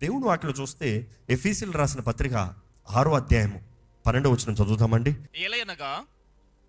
[0.00, 0.88] దేవుని వాటిలో చూస్తే
[1.30, 2.34] ఎఫీసీలు రాసిన పత్రిక
[2.88, 3.58] ఆరో అధ్యాయము
[4.04, 5.92] పన్నెండో వచ్చిన చదువుతామండి ఏలయనగా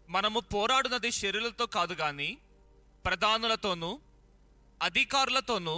[0.10, 2.30] మనము పోరాడునది శరీరులతో కాదు గాని
[3.06, 3.92] ప్రధానులతోనూ
[4.82, 5.76] అధికారులతోనూ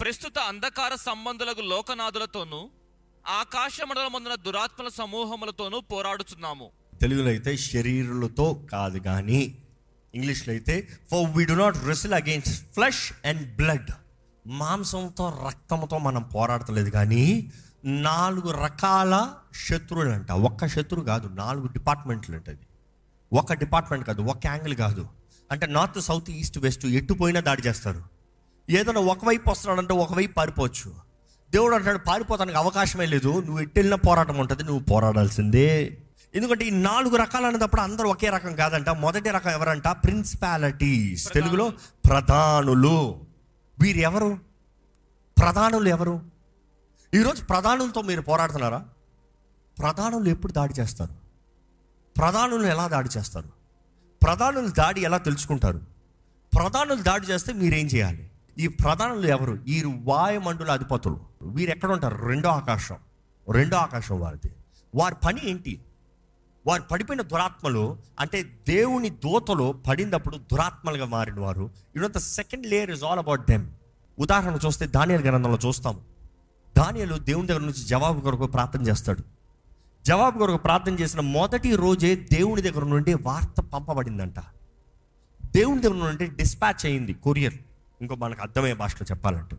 [0.00, 2.70] ప్రస్తుత అంధకార సంబంధులకు లోకనాథులతోనూ
[3.24, 6.66] ఆకాశ మండలమందున దురాత్మల సమూహములతోనూ పోరాడుచున్నాము.
[7.00, 9.40] తెలుగులో అయితే శరీరులతో కాదు కానీ
[10.14, 10.74] ఇంగ్లీష్లో అయితే
[11.10, 13.90] for we do not wrestle against flesh and blood
[14.48, 17.52] మాంసంతో రక్తంతో మనం పోరాడతలేదు కానీ
[17.84, 19.28] నాలుగు రకాల
[19.68, 22.58] శత్రువులు అంట ఒక్క శత్రువు కాదు నాలుగు డిపార్ట్మెంట్లు ఉంటుంది
[23.32, 25.06] ఒక డిపార్ట్మెంట్ కాదు ఒక యాంగిల్ కాదు.
[25.52, 28.02] అంటే నార్త్ సౌత్ ఈస్ట్ వెస్ట్ ఎటు పోయినా దాడి చేస్తారు.
[28.70, 30.94] ఏదైనా ఒకవైపు వస్తున్నాడంటే ఒకవైపు పారిపోవచ్చు.
[31.50, 33.28] దేవుడు అంటాడు పారిపోతానికి అవకాశమే లేదు.
[33.28, 35.98] నువ్వు ఎటు వెళ్ళినా పోరాటం ఉంటుంది నువ్వు పోరాడాల్సిందే.
[36.34, 38.88] ఎందుకంటే ఈ నాలుగు రకాలు అనేటప్పుడు అందరూ ఒకే రకం కాదంట.
[38.88, 39.88] మొదటి రకం ఎవరంట?
[39.88, 41.32] ప్రిన్సిపాలిటీస్.
[41.32, 41.72] తెలుగులో
[42.08, 43.25] ప్రధానులు.
[43.80, 44.38] వీరెవరు?
[45.38, 46.22] ప్రధానులు ఎవరు?
[47.14, 48.84] ఈరోజు ప్రధానులతో మీరు పోరాడుతున్నారా?
[49.78, 51.14] ప్రధానులు ఎప్పుడు దాడి చేస్తారు?
[52.16, 53.48] ప్రధానులు ఎలా దాడి చేస్తారు?
[54.22, 55.80] ప్రధానులు దాడి ఎలా తెలుసుకుంటారు?
[56.58, 58.30] ప్రధానులు దాడి చేస్తే మీరేం చేయాలి?
[58.58, 59.58] ఈ ప్రధానులు ఎవరు?
[59.68, 61.20] ఈ వాయుమండల అధిపతులు.
[61.42, 62.96] వీరు ఎక్కడ ఉంటారు రెండో ఆకాశం.
[63.52, 64.54] రెండో ఆకాశం వారిది.
[64.94, 65.80] వారి పని ఏంటి?
[66.66, 73.04] వారు పడిపోయిన దురాత్మలు అంటే దేవుని దూతలో పడినప్పుడు దురాత్మలుగా మారిన వారు you know the second layer is
[73.04, 73.70] all about them
[74.18, 76.00] ఉదాహరణ చూస్తే దానియల్ గ్రంథంలో చూస్తాము.
[76.78, 79.22] దానియలు దేవుని దగ్గర నుంచి జవాబు కొరకు ప్రార్థన చేస్తాడు.
[80.06, 84.38] జవాబు కొరకు ప్రార్థన చేసిన మొదటి రోజే దేవుని దగ్గర నుండి వార్త పంపబడిందంట.
[85.44, 87.54] దేవుని దగ్గర నుండి డిస్పాచ్ అయింది కొరియర్
[88.00, 89.56] ఇంకో మనకు అర్థమయ్యే భాషలో చెప్పాలంటే.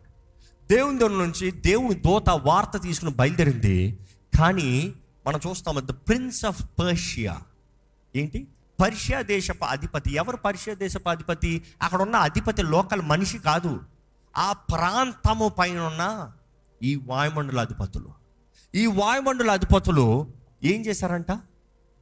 [0.70, 3.98] దేవుని దగ్గర నుంచి దేవుని దోత వార్త తీసుకుని బయలుదేరింది.
[4.38, 4.92] కానీ
[5.28, 7.40] మనం చూస్తాం ద ప్రిన్స్ ఆఫ్ పర్షియా.
[8.16, 8.48] ఏంటి?
[8.82, 10.14] పర్షియా దేశపు అధిపతి.
[10.14, 11.62] ఎవరు పర్షియా దేశపు అధిపతి?
[11.82, 13.80] అక్కడ ఉన్న అధిపతి లోకల్ మనిషి కాదు.
[14.36, 16.32] ఆ ప్రాంతము పైన ఉన్న
[16.82, 18.08] ఈ వాయుమండల అధిపతులు.
[18.74, 20.32] ఈ వాయుమండల అధిపతులు
[20.64, 21.32] ఏం చేశారంట?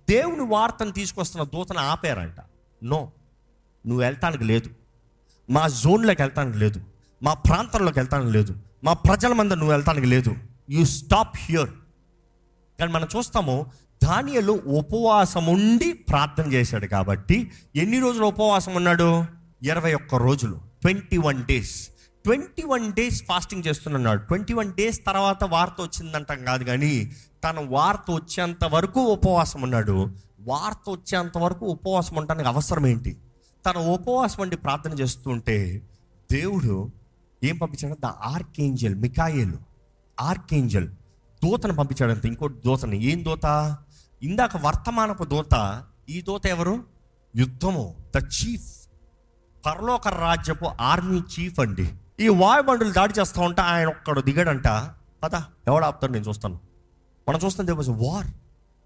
[0.09, 2.41] దేవుని వార్తను తీసుకొస్తున్న దూతను ఆపారంట.
[2.85, 3.13] నో
[3.87, 4.71] నువ్వు వెళ్తానికి లేదు.
[5.51, 6.81] మా జోన్లోకి వెళ్తానికి లేదు.
[7.23, 8.57] మా ప్రాంతంలోకి వెళ్తానికి లేదు.
[8.85, 10.35] మా ప్రజల మంద నువ్వు వెళ్తానికి లేదు.
[10.71, 11.71] యు స్టాప్ హియర్
[12.81, 13.67] కానీ మనం చూస్తాము
[14.05, 19.25] దానియలు ఉపవాసం ఉండి ప్రార్థన చేశాడు కాబట్టి ఎన్ని రోజులు ఉపవాసం ఉన్నాడు?
[19.63, 20.61] ఇరవై ఒక్క రోజులు.
[20.83, 21.89] Twenty one days.
[22.25, 24.21] Twenty one days fasting చేస్తున్నాడు.
[24.21, 27.13] ట్వంటీ వన్ డేస్ తర్వాత వార్త వచ్చిందంటాం కాదు కానీ
[27.45, 30.11] తన వార్త వచ్చేంత వరకు ఉపవాసం ఉన్నాడు.
[30.41, 33.17] వార్త వచ్చేంత వరకు ఉపవాసం ఉండడానికి అవసరం ఏంటి?
[33.67, 35.83] తన ఉపవాసం వంటి ప్రార్థన చేస్తుంటే
[36.33, 36.91] దేవుడు
[37.45, 37.95] ఏం పంపించాడు?
[37.95, 39.59] ద ఆర్కేంజల్ మికాయేలు.
[40.21, 40.89] ఆర్కేంజల్.
[41.45, 43.05] దూతను పంపించాడంత ఇంకోటి దూతని.
[43.05, 43.77] ఏం దూత?
[44.23, 45.85] ఇందాక వర్తమానపు దూత.
[46.09, 46.85] ఈ దూత ఎవరు?
[47.37, 47.97] యుద్ధము.
[48.17, 48.87] The chief.
[49.67, 51.95] పరలోక రాజ్యపు ఆర్మీ చీఫ్ అండి.
[52.21, 54.69] ఈ వాయుమండలు దాడి చేస్తూ ఉంటే ఆయన ఒక్కడు దిగాడంట.
[55.23, 56.61] పదా ఎవడు ఆపుతాడు నేను చూస్తాను.
[57.29, 58.27] మనం చూస్తాం దే వార్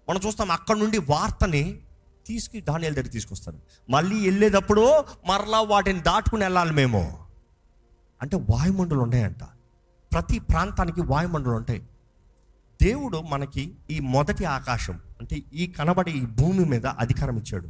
[0.09, 1.79] మనం చూస్తాం అక్కడ నుండి వార్తని
[2.27, 7.19] తీసుకు ధాన్యాల దగ్గర తీసుకొస్తాను మళ్ళీ వెళ్ళేటప్పుడు మరలా వాటిని దాటుకుని వెళ్ళాలి మేము.
[8.21, 9.43] అంటే వాయుమండలు ఉన్నాయంట.
[10.13, 11.81] ప్రతి ప్రాంతానికి వాయుమండలు ఉంటాయి.
[12.81, 17.69] దేవుడు మనకి ఈ మొదటి ఆకాశం అంటే ఈ కనబడే ఈ భూమి మీద అధికారం ఇచ్చాడు.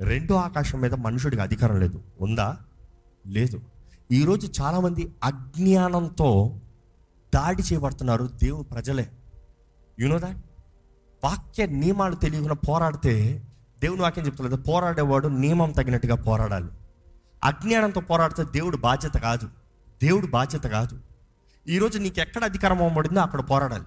[0.00, 2.02] రెండో ఆకాశం మీద మనుషుడికి అధికారం లేదు.
[2.20, 2.56] ఉందా?
[3.26, 3.60] లేదు.
[4.12, 6.60] ఈరోజు చాలామంది అజ్ఞానంతో
[7.34, 9.10] దాడి చేయబడుతున్నారు దేవుడు ప్రజలే.
[10.00, 10.36] యునో దాట్
[11.24, 13.42] వాక్య నియమాలు తెలియకుండా పోరాడితే
[13.80, 14.56] దేవుని వాక్యం చెప్తలేదు.
[14.56, 16.68] పోరాడేవాడు నియమం తగినట్టుగా పోరాడాలి.
[17.44, 19.48] అజ్ఞానంతో పోరాడితే దేవుడు బాధ్యత కాదు.
[20.02, 20.98] దేవుడు బాధ్యత కాదు.
[21.68, 23.84] ఈరోజు నీకు ఎక్కడ అధికారం అవ్వబడిందో అక్కడ పోరాడాలి.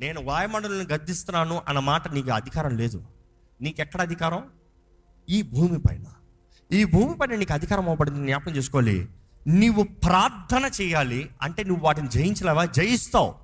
[0.00, 3.02] నేను వాయుమండలను గద్దిస్తున్నాను అన్న మాట నీకు అధికారం లేదు.
[3.60, 4.44] నీకెక్కడ అధికారం?
[5.30, 6.04] ఈ భూమి పైన.
[6.72, 9.08] ఈ భూమి పైన నీకు అధికారం అవ్వబడింది జ్ఞాపకం చేసుకోవాలి.
[9.46, 12.64] నీవు ప్రార్థన చేయాలి అంటే నువ్వు వాటిని జయించలేవా?
[12.64, 13.34] జయిస్తావు.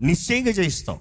[0.00, 1.00] నిశ్చయంగా జయిస్తావు.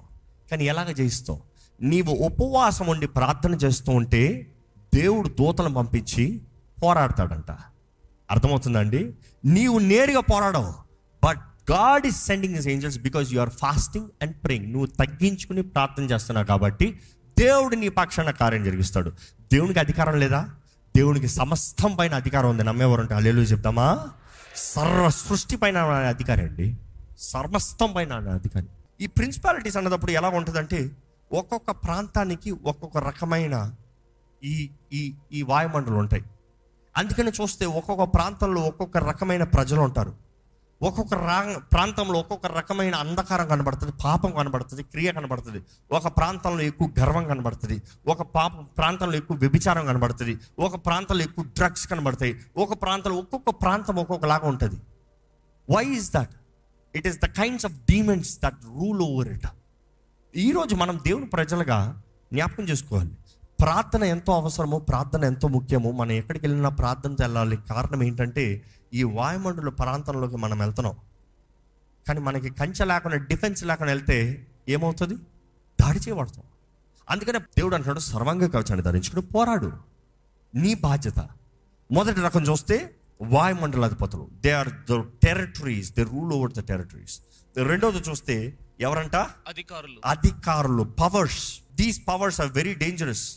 [0.52, 1.42] కానీ ఎలాగ జయిస్తావు?
[1.82, 4.52] నీవు ఉపవాసం ఉండి ప్రార్థన చేస్తూ ఉంటే
[4.96, 6.42] దేవుడు దూతలను పంపించి
[6.84, 7.52] పోరాడతాడంట.
[8.32, 9.14] అర్థమవుతుందండి
[9.46, 10.74] నీవు నేరుగా పోరాడవు
[11.24, 11.40] but
[11.72, 16.48] God is sending his angels because you are fasting and praying నువ్వు తగ్గించుకుని ప్రార్థన చేస్తున్నావు
[16.48, 17.00] కాబట్టి
[17.40, 19.10] దేవుడు నీ పక్షాన కార్యం జరిగిస్తాడు.
[19.54, 20.50] దేవునికి అధికారం లేదా?
[20.96, 22.64] దేవునికి సమస్తం పైన అధికారం ఉంది.
[22.64, 24.10] నమ్మేవారంటే అల్లెలు చెప్తామా
[24.56, 26.78] సర్వ సృష్టి పైన అధికారం అధికారి అండి.
[27.20, 28.66] సర్వస్థం పైన అధికారి.
[29.02, 30.92] ఈ ప్రిన్సిపాలిటీస్ అన్నదప్పుడు ఎలా ఉంటుందంటే
[31.32, 33.72] ఒక్కొక్క ప్రాంతానికి ఒక్కొక్క రకమైన
[34.44, 36.24] ఈ ఈ ఈ వాయుమండలు ఉంటాయి
[36.98, 40.23] అందుకని చూస్తే ఒక్కొక్క ప్రాంతంలో ఒక్కొక్క రకమైన ప్రజలు ఉంటారు
[40.88, 41.38] ఒక్కొక్క రా
[41.74, 45.60] ప్రాంతంలో ఒక్కొక్క రకమైన అంధకారం కనబడుతుంది పాపం కనబడుతుంది క్రియ కనబడుతుంది.
[45.98, 47.78] ఒక ప్రాంతంలో ఎక్కువ గర్వం కనబడుతుంది
[48.14, 50.34] ఒక పాప ప్రాంతంలో ఎక్కువ వ్యభిచారం కనబడుతుంది
[50.68, 52.34] ఒక ప్రాంతంలో ఎక్కువ డ్రగ్స్ కనబడతాయి
[52.66, 54.80] ఒక ప్రాంతంలో ఒక్కొక్క ప్రాంతం ఒక్కొక్కలాగా ఉంటుంది.
[55.68, 56.34] Why is that
[56.96, 59.48] it is the kinds of demons that rule over it
[60.34, 61.80] ఈరోజు మనం దేవుని ప్రజలుగా
[62.34, 63.14] జ్ఞాపకం చేసుకోవాలి.
[63.62, 65.92] ప్రార్థన ఎంతో అవసరమో ప్రార్థన ఎంతో ముఖ్యమో.
[65.92, 67.58] మనం ఎక్కడికి వెళ్ళినా ప్రార్థన వెళ్ళాలి.
[67.58, 68.62] కారణం ఏంటంటే
[68.94, 70.96] ఈ వాయుమండల ప్రాంతంలోకి మనం వెళ్తున్నాం.
[72.08, 75.16] కానీ మనకి కంచె లేకుండా డిఫెన్స్ లేకుండా వెళ్తే ఏమవుతుంది?
[75.82, 76.44] దాడి చేయబడతాం.
[77.10, 79.72] అందుకనే దేవుడు అంటున్నాడు సర్వాంగ కవచాన్ని ధరించుకుని పోరాడు.
[80.56, 81.30] నీ బాధ్యత.
[81.92, 84.28] మొదటి రకం చూస్తే వాయుమండల అధిపతులు.
[84.44, 87.20] They are the territories they rule over the territories
[87.58, 89.16] రెండోది చూస్తే ఎవరంట?
[89.48, 90.02] అధికారులు.
[90.06, 90.84] అధికారులు.
[90.84, 93.36] Powers these powers are very dangerous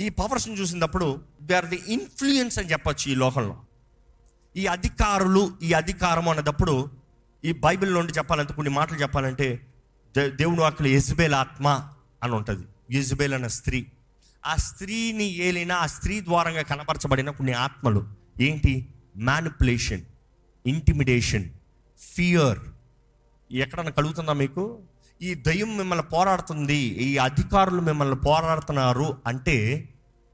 [0.00, 3.56] ఈ పవర్స్ని చూసినప్పుడు దే ఆర్ ది ఇన్ఫ్లుయెన్స్ అని చెప్పచ్చు ఈ లోకంలో.
[4.56, 6.90] ఈ అధికారులు ఈ అధికారం అన్నదప్పుడు
[7.44, 9.66] ఈ బైబిల్ నుండి చెప్పాలంటే కొన్ని మాటలు చెప్పాలంటే
[10.16, 11.88] దే- దేవుని వాక్యలో యజ్బేల్ ఆత్మ
[12.22, 12.96] అని ఉంటుంది.
[12.98, 13.86] యజ్బేల్ అన్న స్త్రీ.
[14.46, 18.08] ఆ స్త్రీని ఏలిన ఆ స్త్రీ ద్వారంగా కనపరచబడిన కొన్ని ఆత్మలు
[18.40, 18.94] ఏంటి?
[19.16, 20.02] మ్యానిపులేషన్
[20.66, 21.50] ఇంటిమిడేషన్
[21.98, 22.58] ఫియర్
[23.52, 24.82] ఎక్కడన్నా కలుగుతుందా మీకు?
[25.24, 29.88] ఈ దయ్యం మిమ్మల్ని పోరాడుతుంది ఈ అధికారులు మిమ్మల్ని పోరాడుతున్నారు అంటే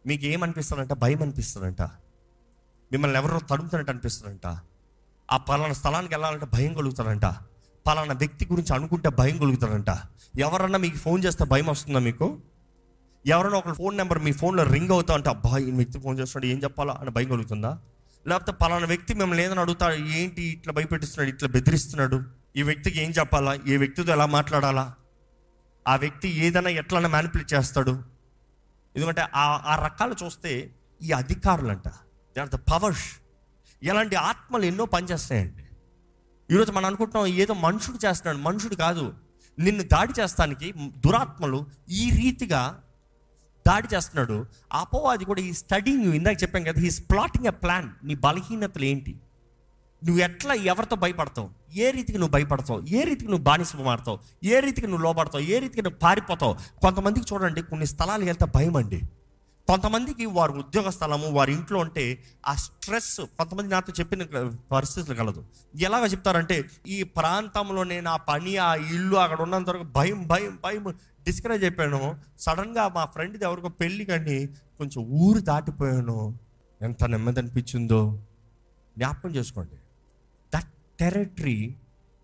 [0.07, 1.83] మీకు ఏమనిపిస్తుందంట భయం అనిపిస్తుందంట
[2.93, 4.47] మిమ్మల్ని ఎవరో తడుముతున్నట్టు అనిపిస్తుందంట.
[5.29, 7.27] ఆ పలానా స్థలానికి వెళ్ళాలంటే భయం కలుగుతారంట
[7.87, 9.91] పలానా వ్యక్తి గురించి అనుకుంటే భయం కలుగుతారంట
[10.39, 12.39] ఎవరన్నా మీకు ఫోన్ చేస్తే భయం వస్తుందా మీకు?
[13.27, 16.63] ఎవరైనా ఒక ఫోన్ నెంబర్ మీ ఫోన్లో రింగ్ అవుతా అంటే అబ్బా ఈ వ్యక్తి ఫోన్ చేస్తున్నాడు ఏం
[16.63, 16.99] చెప్పాలా?
[17.01, 17.79] అని భయం కలుగుతుందా?
[18.27, 22.40] లేకపోతే పలానా వ్యక్తి మిమ్మల్ని ఏదైనా అడుగుతాడు ఏంటి ఇట్లా భయపెట్టిస్తున్నాడు ఇట్లా బెదిరిస్తున్నాడు?
[22.57, 23.55] ఈ వ్యక్తికి ఏం చెప్పాలా?
[23.55, 24.95] ఈ వ్యక్తితో ఎలా మాట్లాడాలా?
[25.89, 28.03] ఆ వ్యక్తి ఏదైనా ఎట్లన్నా మ్యానిపులేట్ చేస్తాడు.
[28.97, 33.05] ఎందుకంటే ఆ ఆ రకాలు చూస్తే ఈ అధికారులు అంట దే ఆర్ ద పవర్స్
[33.83, 35.65] ఇలాంటి ఆత్మలు ఎన్నో పనిచేస్తాయండి.
[36.55, 38.39] ఈరోజు మనం అనుకుంటున్నాం ఏదో మనుషుడు చేస్తున్నాడు.
[38.39, 39.15] మనుషుడు కాదు.
[39.59, 42.83] నిన్ను దాడి చేస్తానికి దురాత్మలు ఈ రీతిగా
[43.69, 44.47] దాడి చేస్తున్నాడు.
[44.73, 49.21] అపోవాది కూడా ఈ స్టడీంగ్ ఇందాక చెప్పాం కదా హీస్ ప్లాటింగ్ ఎ ప్లాన్ నీ బలహీనతలు ఏంటి?
[50.07, 51.51] నువ్వు ఎట్లా ఎవరితో భయపడతావు?
[51.75, 52.83] ఏ రీతికి నువ్వు భయపడతావు?
[52.89, 54.19] ఏ రీతికి నువ్వు బానిస మారుతావు?
[54.45, 56.57] ఏ రీతికి నువ్వు లోపడతావు ఏ రీతికి నువ్వు పారిపోతావు?
[56.81, 59.01] కొంతమందికి చూడండి కొన్ని స్థలాలకు వెళ్తే భయం అండి.
[59.67, 64.23] కొంతమందికి వారి ఉద్యోగ స్థలము వారి ఇంట్లో ఉంటే ఆ స్ట్రెస్ కొంతమంది నాతో చెప్పిన
[64.73, 65.45] పరిస్థితులు కలదు.
[65.81, 70.95] ఎలాగ చెప్తారంటే ఈ ప్రాంతంలోనే నా పని ఆ ఇల్లు అక్కడ ఉన్నంత వరకు భయం భయం భయం
[71.25, 72.17] డిస్కరేజ్ అయిపోయాను.
[72.39, 74.47] సడన్గా మా ఫ్రెండ్ది ఎవరికో పెళ్ళి కానీ
[74.79, 76.39] కొంచెం ఊరు దాటిపోయాను.
[76.83, 78.19] ఎంత నెమ్మది అనిపించిందో.
[78.97, 79.80] జ్ఞాపకం చేసుకోండి.
[81.01, 81.75] Territory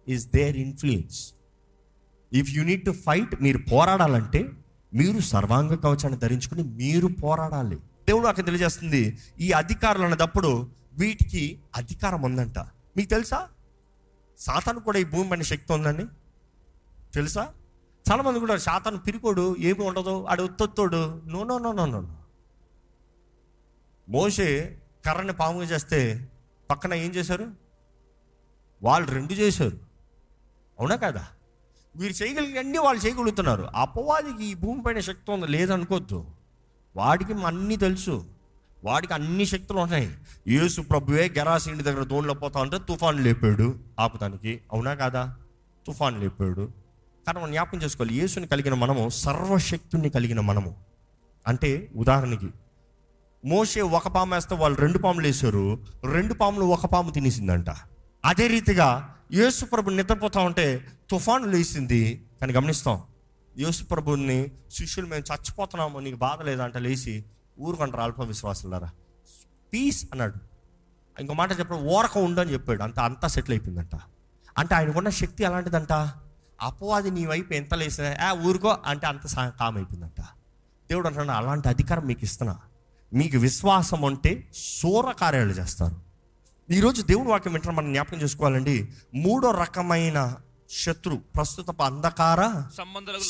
[0.09, 1.35] is their influence
[2.33, 4.51] if you need to fight మీరు పోరాడాలంటే
[4.95, 7.77] మీరు సర్వాంగ కవచాన్ని ధరించుకుని మీరు పోరాడాలి.
[7.77, 12.59] దేవుడు అక్కడ తెలియజేస్తుంది ఈ అధికారులు అన్నదప్పుడు వీటికి అధికారం ఉందంట.
[12.97, 13.49] మీకు తెలుసా?
[14.39, 16.05] సాతాను కూడా ఈ భూమి పైన శక్తి ఉందండి.
[17.15, 17.49] తెలుసా?
[18.11, 21.23] చాలా మంది కూడా సాతాను పిరికోడు ఏమి ఉండదు ఆడు ఉత్తొత్తోడు.
[21.27, 22.09] No no no no no
[24.09, 26.29] మోసే కర్రని పాముగా చేస్తే
[26.71, 27.66] పక్కన ఏం చేశారు?
[28.83, 29.79] వాళ్ళు రెండు చేశారు.
[30.81, 31.27] అవునా కదా?
[31.97, 33.63] వీరు చేయగలిగినవన్నీ వాళ్ళు చేయగలుగుతున్నారు.
[33.63, 36.27] అపవాదికి ఈ భూమిపైన శక్తి ఉంది లేదనుకోవద్దు
[36.97, 38.27] వాడికి అన్నీ తెలుసు.
[38.85, 40.19] వాడికి అన్ని శక్తులు ఉన్నాయి.
[40.49, 45.37] యేసు ప్రభువే గెరాసీని దగ్గర దోణిలో పోతా ఉంటే తుఫాన్ లేపాడు ఆపుతానికి అవునా కాదా?
[45.87, 46.69] తుఫాన్ లేపాడు.
[47.27, 50.77] కానీ మనం జ్ఞాపకం చేసుకోవాలి యేసుని కలిగిన మనము సర్వశక్తుని కలిగిన మనము.
[51.49, 52.49] అంటే ఉదాహరణకి
[53.45, 57.71] మోసే ఒక పాము వేస్తే వాళ్ళు రెండు పాములు వేసారు రెండు పాములు ఒక పాము తినేసిందంట.
[58.27, 62.27] అదే రీతిగా యేసుప్రభు నిద్రపోతా ఉంటే తుఫాను లేచింది.
[62.41, 63.03] కానీ గమనిస్తాం
[63.59, 67.25] యేసుప్రభుని శిష్యులు మేము చచ్చిపోతున్నాము నీకు బాధ లేదంట లేచి
[67.61, 68.91] ఊరుకుంటారు అల్ప విశ్వాసులారా.
[69.73, 70.35] పీస్ అన్నాడు.
[71.21, 72.83] ఇంకో మాట చెప్పాడు ఓరక ఉండని చెప్పాడు.
[72.83, 73.99] అంత అంతా సెటిల్ అయిపోయిందంట.
[74.59, 75.93] అంటే ఆయనకున్న శక్తి ఎలాంటిదంట?
[76.61, 80.21] అపవాది నీ వైపు ఎంత లేసినా ఆ ఊరుకో అంటే అంత సా- కామ్ అయిపోయిందంట.
[80.91, 82.59] దేవుడు అంటున్నాడు అలాంటి అధికారం మీకు ఇస్తున్నా.
[83.15, 86.06] మీకు విశ్వాసం ఉంటే శూర కార్యాలు చేస్తారు.
[86.71, 88.89] ఈరోజు దేవుడు వాక్యం వింటున్న మనం జ్ఞాపకం చేసుకోవాలండి.
[89.15, 90.37] మూడో రకమైన
[90.71, 92.69] శత్రు ప్రస్తుత అంధకార.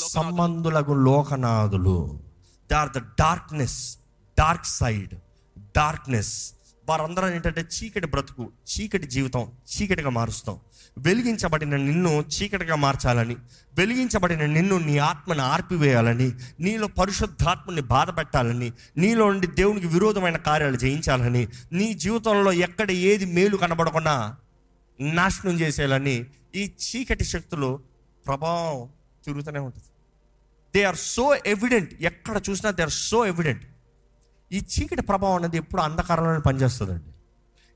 [0.07, 2.19] సంబంధులకు లోకనాథులు.
[2.69, 3.97] They are the darkness
[4.39, 5.13] dark side
[5.59, 6.53] darkness
[6.89, 10.59] వారందరూ ఏంటంటే చీకటి బ్రతుకు చీకటి జీవితం చీకటిగా మారుస్తాం.
[10.97, 13.35] వెలిగించబడిన నిన్ను చీకటిగా మార్చాలని
[13.77, 21.47] వెలిగించబడిన నిన్ను నీ ఆత్మను ఆర్పివేయాలని నీలో పరిశుద్ధాత్మని బాధ పెట్టాలని నీలో నుండి దేవునికి విరోధమైన కార్యాలు చేయించాలని
[21.71, 24.35] నీ జీవితంలో ఎక్కడ ఏది మేలు కనబడకుండా
[24.99, 26.25] నాశనం చేసేయాలని
[26.55, 27.79] ఈ చీకటి శక్తులు
[28.27, 28.89] ప్రభావం
[29.25, 29.87] తిరుగుతూనే ఉంటుంది.
[30.75, 33.63] దే ఆర్ సో ఎవిడెంట్ ఎక్కడ చూసినా దే ఆర్ సో ఎవిడెంట్
[34.51, 37.11] ఈ చీకటి ప్రభావం అనేది ఎప్పుడు అంధకారంలోనే పనిచేస్తుందండి.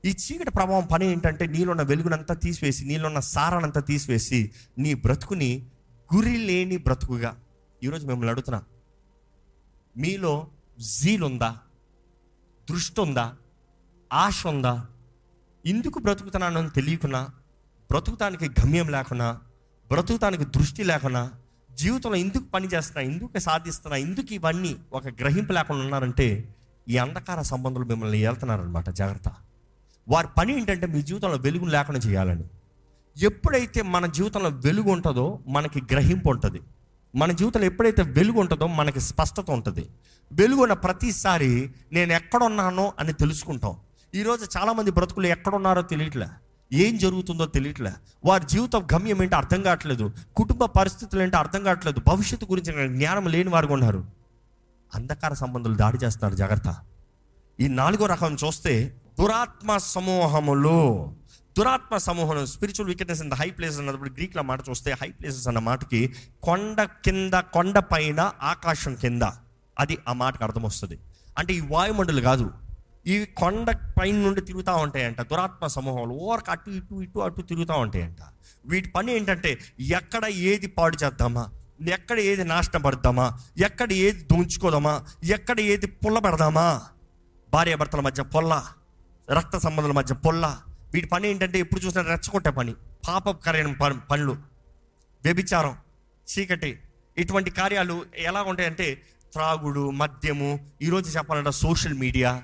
[0.08, 5.66] ఈ చీకటి ప్రభావం పని ఏంటంటే నీళ్ళున్న వెలుగునంతా తీసివేసి నీళ్ళున్న సారానంతా తీసివేసి నీ బ్రతుకుని
[6.14, 7.36] గురి లేని బ్రతుకుగా
[7.82, 8.62] ఈరోజు మిమ్మల్ని అడుగుతున్నా.
[9.96, 10.46] మీలో
[10.78, 11.56] జీలుందా?
[12.70, 13.36] దృష్టి ఉందా
[14.12, 14.86] ఆశ ఉందా
[15.66, 17.28] ఎందుకు బ్రతుకుతున్నాను తెలియకున్నా?
[17.90, 19.40] బ్రతుకుతానికి గమ్యం లేకున్నా?
[19.88, 21.30] బ్రతుకుతానికి దృష్టి లేకున్నా?
[21.74, 23.12] జీవితంలో ఎందుకు పని చేస్తున్నా?
[23.12, 23.96] ఎందుకు సాధిస్తున్నా?
[23.96, 26.54] ఎందుకు ఇవన్నీ ఒక గ్రహింపు లేకుండా ఉన్నారంటే
[26.88, 29.24] ఈ అంధకార సంబంధాలు మిమ్మల్ని వెళ్తున్నారనమాట జాగ్రత్త.
[30.08, 32.44] వారి పని ఏంటంటే మీ జీవితంలో వెలుగు లేకుండా చేయాలని.
[33.18, 36.60] ఎప్పుడైతే మన జీవితంలో వెలుగు ఉంటుందో మనకి గ్రహింపు ఉంటుంది.
[37.16, 39.88] మన జీవితంలో ఎప్పుడైతే వెలుగు ఉంటుందో మనకి స్పష్టత ఉంటుంది.
[40.32, 43.76] వెలుగు ఉన్న ప్రతిసారి నేను ఎక్కడున్నానో అని తెలుసుకుంటాం.
[44.14, 46.26] ఈరోజు చాలామంది బ్రతుకులు ఎక్కడున్నారో తెలియట్లే.
[46.72, 47.92] ఏం జరుగుతుందో తెలియట్లే.
[48.24, 50.12] వారి జీవిత గమ్యం ఏంటో అర్థం కావట్లేదు.
[50.36, 52.00] కుటుంబ పరిస్థితులు ఏంటో అర్థం కావట్లేదు.
[52.08, 54.21] భవిష్యత్తు గురించి జ్ఞానం లేని వారు ఉన్నారు.
[54.94, 56.76] అంధకార సంబంధాలు దాడి చేస్తున్నారు జాగ్రత్త.
[57.60, 61.12] ఈ నాలుగో రకం చూస్తే దురాత్మ సమూహములు.
[61.58, 65.58] దురాత్మ సమూహం spiritual wickedness in the high places అన్నప్పుడు గ్రీక్లో మాట చూస్తే హై ప్లేసెస్ అన్న
[65.58, 69.22] మాటకి కొండ కింద కొండ పైన ఆకాశం కింద.
[69.78, 70.98] అది ఆ మాటకు అర్థం వస్తుంది.
[71.38, 72.50] అంటే ఈ వాయుమండలు కాదు.
[73.06, 75.20] ఈ కొండ పైన నుండి తిరుగుతూ ఉంటాయంట.
[75.20, 78.16] దురాత్మ సమూహాలు ఓరకు అటు ఇటు ఇటు అటు తిరుగుతూ ఉంటాయంట.
[78.66, 81.50] వీటి పని ఏంటంటే ఎక్కడ ఏది పాడు చేద్దామా?
[81.80, 85.04] ఎక్కడ ఏది నాశనం పడదామా ఎక్కడ ఏది దూంచుకోదామా?
[85.24, 86.82] ఎక్కడ ఏది పుల్ల పెడదామా
[87.52, 88.66] భార్యాభర్తల మధ్య పొల్ల
[89.30, 90.58] రక్త సంబంధాల మధ్య పొల్ల.
[90.94, 92.74] వీటి పని ఏంటంటే ఎప్పుడు చూసినా రెచ్చగొట్టే పని.
[93.08, 94.32] పాపకరైన ప- పనులు.
[95.24, 95.76] వ్యభిచారం
[96.38, 96.78] చీకటి.
[97.18, 99.02] ఇటువంటి కార్యాలు ఎలా ఉంటాయంటే
[99.32, 102.42] త్రాగుడు మద్యము ఈరోజు చెప్పాలంటే సోషల్ మీడియా.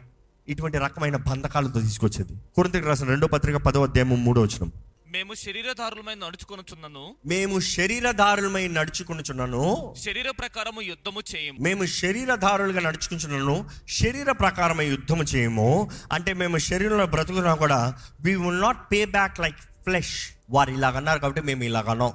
[0.48, 2.32] ఇటువంటి రకమైన బంధకాలతో తీసుకొచ్చేది.
[2.54, 4.72] కొరింతకి రాసిన రెండో పత్రిక పదో అధ్యాయం మూడో వచ్చినాం
[5.10, 7.14] మేము శరీరధారులమై నడుచుకొనుచున్నను.
[7.26, 9.94] మేము శరీరధారులమై నడుచుకునిచున్నాను.
[10.04, 11.58] శరీర ప్రకారము యుద్ధము చేయము.
[11.60, 15.90] మేము శరీరధారులుగా నడుచుకుంటున్నాను శరీర ప్రకారమే యుద్ధము చేయము.
[16.12, 21.18] అంటే మేము శరీరంలో బ్రతుకున్నా కూడా we will not pay back like flesh వారు ఇలాగ అన్నారు
[21.18, 22.12] కాబట్టి మేము ఇలాగ అన్నాం.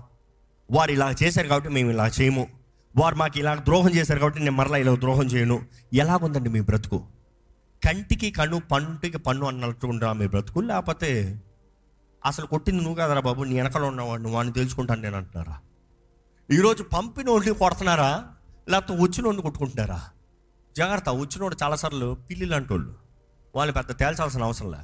[0.71, 2.47] వారు ఇలా చేశారు కాబట్టి మేము ఇలా చేయము.
[2.97, 5.65] వారు మాకు ఇలా ద్రోహం చేశారు కాబట్టి నేను మరలా ఇలా ద్రోహం చేయను.
[5.93, 7.07] ఎలాగుందండి మీ బ్రతుకు?
[7.85, 10.59] కంటికి కన్ను పంటికి పన్ను అన్నట్టు ఉంటా మీ బ్రతుకు?
[10.59, 11.41] లేకపోతే
[12.25, 15.59] అసలు కొట్టింది నువ్వు కదరా బాబు నీ వెనకాల ఉన్నవాడు నువ్వు వాడిని తెలుసుకుంటాను నేను అంటున్నారా?
[16.51, 18.25] ఈరోజు పంపినోడిని కొడుతున్నారా?
[18.69, 20.09] లేకపోతే వచ్చినోడిని కొట్టుకుంటున్నారా?
[20.77, 22.95] జాగ్రత్త వచ్చినోడు చాలాసార్లు పిల్లిలు అంటోళ్ళు
[23.55, 24.77] వాళ్ళు పెద్ద తేల్చాల్సిన అవసరం లే.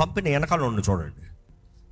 [0.00, 1.26] పంపిన వెనకాల ఉండి చూడండి.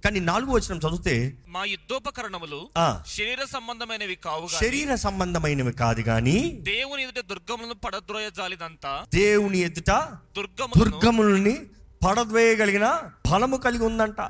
[0.05, 2.71] కానీ నాలుగు వచ్చిన చదివితే మా యుద్ధోపకరణములు
[3.07, 9.91] శరీర సంబంధమైనవి కావు గాని శరీర సంబంధమైనవి కాదు కానీ దేవుని ఎదుట దుర్గములను పడద్రోయ జాలిదంతా దేవుని ఎదుట
[10.37, 11.67] దుర్గములను దుర్గములని
[12.07, 12.87] పడద్వేయగలిగిన
[13.33, 14.21] బలము కలిగి ఉందంట.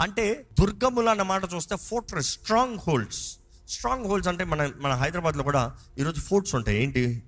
[0.00, 5.76] అంటే దుర్గములు అన్న మాట చూస్తే fortress strongholds strongholds అంటే మన మన హైదరాబాద్లో కూడా
[5.98, 6.82] ఈరోజు ఫోర్ట్స్ ఉంటాయి.
[6.82, 7.22] ఏంటి?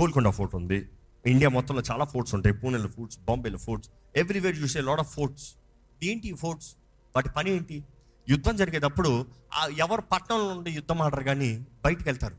[0.00, 0.88] గోల్కొండ ఫోర్ట్ ఉంది.
[1.26, 2.54] ఇండియా మొత్తంలో చాలా ఫోర్ట్స్ ఉంటాయి.
[2.54, 5.54] పూణేలో ఫోర్ట్స్ బాంబేలో ఫోర్ట్స్ ఎవ్రీవేర్ చూసే లాడ్ ఆఫ్ ఫోర్ట్స్
[6.02, 6.74] ఏంటి ఫోర్ట్స్
[7.16, 7.84] వాటి పని ఏంటి?
[8.28, 12.34] యుద్ధం జరిగేటప్పుడు ఆ ఎవరు పట్టణంలో ఉండి యుద్ధం ఆడరు కానీ బయటికి వెళ్తారు.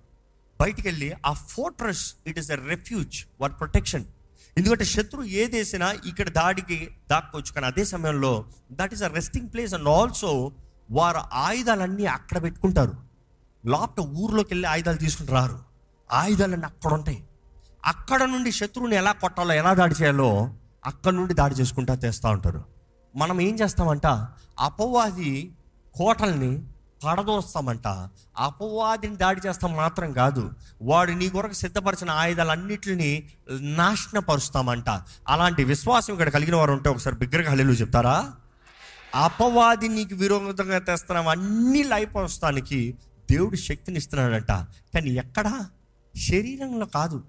[0.61, 4.05] బయటికి వెళ్ళి ఆ fortress it is a refuge what protection
[4.57, 7.53] ఎందుకంటే శత్రు ఏదేసినా ఇక్కడ దాడికి దాక్కోవచ్చు.
[7.53, 10.51] కానీ అదే సమయంలో that is a resting place and also
[10.91, 12.93] వారు ఆయుధాలన్నీ అక్కడ పెట్టుకుంటారు.
[13.65, 15.59] లోపల ఊర్లోకి వెళ్ళి ఆయుధాలు తీసుకుని రారు.
[16.11, 17.23] ఆయుధాలన్నీ అక్కడ ఉంటాయి.
[17.85, 20.53] అక్కడ నుండి శత్రువుని ఎలా కొట్టాలో ఎలా దాడి చేయాలో
[20.85, 22.63] అక్కడ నుండి దాడి చేసుకుంటా చేస్తూ ఉంటారు.
[23.15, 24.05] మనం ఏం చేస్తామంట
[24.59, 25.51] అపవాది
[25.95, 26.63] కోటల్ని
[27.03, 27.87] పడదోస్తామంట
[28.37, 30.51] అపవాదిని దాడి చేస్తాం మాత్రం కాదు.
[30.81, 34.89] వాడు నీ కొరకు సిద్ధపరిచిన ఆయుధాలన్నింటినీ నాశనపరుస్తామంట.
[35.27, 38.31] అలాంటి విశ్వాసం ఇక్కడ కలిగిన వారు ఉంటే ఒకసారి బిగ్గరగా హల్లెలూయా చెప్తారా?
[39.15, 42.95] అపవాది నీకు విరోధంగా తెస్తున్నాం అన్ని లైపోస్తానికి
[43.31, 44.51] దేవుడు శక్తిని ఇస్తున్నాడంట
[44.93, 45.69] కానీ ఎక్కడా?
[46.29, 47.23] శరీరంలో కాదు.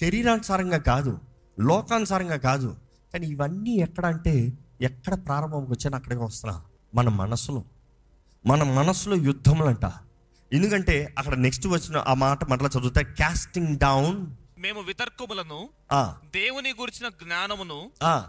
[0.00, 1.18] శరీరానుసారంగా కాదు.
[1.60, 2.76] లోకానుసారంగా కాదు.
[3.12, 6.62] కానీ ఇవన్నీ ఎక్కడ అంటే ఎక్కడ ప్రారంభంకి వచ్చాను అక్కడికి వస్తున్నా.
[6.94, 7.64] మన మనసులో.
[8.44, 9.86] మన మనసులో యుద్ధములంట.
[10.52, 14.16] ఎందుకంటే అక్కడ నెక్స్ట్ వచ్చిన ఆ మాట మరలా చదివితే కాస్టింగ్ డౌన్
[14.58, 15.58] మేము వితర్కములను
[16.34, 17.78] దేవుని గురించిన జ్ఞానమును.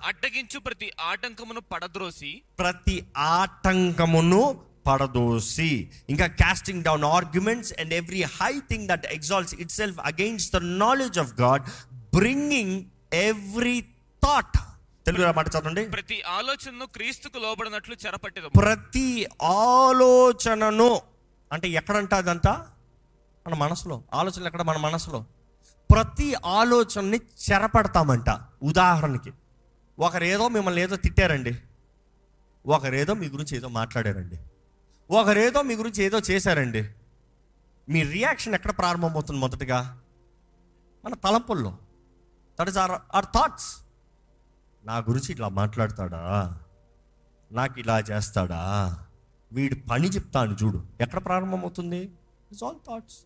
[0.09, 2.31] అడ్డగించు ప్రతి ఆటంకమును పడద్రోసి.
[2.59, 4.41] ప్రతి ఆటంకమును
[4.87, 5.71] పడదోసి
[6.09, 11.33] ఇంకా casting down arguments and every high thing that exalts itself against the knowledge of
[11.41, 11.65] God
[12.17, 12.77] bringing
[13.13, 13.77] every
[14.23, 14.57] thought
[15.05, 15.85] Telugu మాట చదవండి.
[15.85, 18.49] ప్రతి ఆలోచనను క్రీస్తుకు లోబడినట్లు చెరపట్టెదము.
[18.49, 21.01] ప్రతి ఆలోచనను
[21.51, 22.67] అంటే ఎక్కడంట అదంతా?
[23.47, 24.03] మన మనసులో.
[24.13, 24.61] ఆలోచనలు ఎక్కడ?
[24.61, 25.25] మన మనసులో.
[25.91, 28.39] ప్రతి ఆలోచనని చెరపడతామంట.
[28.63, 29.31] ఉదాహరణకి
[29.99, 31.57] ఒకరేదో మిమ్మల్ని ఏదో తిట్టారండి.
[32.65, 34.39] ఒకరేదో మీ గురించి ఏదో మాట్లాడారండి.
[35.11, 36.89] ఒకరేదో మీ గురించి ఏదో చేశారండి.
[37.89, 40.01] మీ రియాక్షన్ ఎక్కడ ప్రారంభమవుతుంది మొదటగా?
[41.05, 41.77] మన తలంపుల్లో.
[42.61, 43.80] That is our our thoughts
[44.85, 46.57] నా గురించి ఇట్లా మాట్లాడతాడా?
[47.51, 48.97] నాకు ఇలా చేస్తాడా?
[49.51, 50.83] వీడి పని చెప్తాను చూడు.
[51.01, 51.97] ఎక్కడ ప్రారంభమవుతుంది?
[52.51, 53.17] ఇట్స్ ఆల్ థాట్స్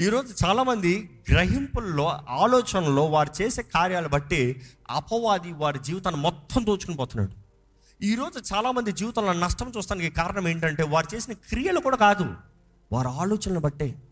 [0.00, 7.32] ఈరోజు చాలామంది గ్రహింపుల్లో ఆలోచనలో వారు చేసే కార్యాలు బట్టి అపవాది వారి జీవితాన్ని మొత్తం దోచుకుని పోతున్నాడు.
[8.04, 12.34] ఈరోజు చాలామంది జీవితంలో నష్టం చూస్తానికి కారణం ఏంటంటే వారు చేసిన క్రియలు కూడా కాదు.
[12.92, 14.02] వారి ఆలోచనలు బట్టే.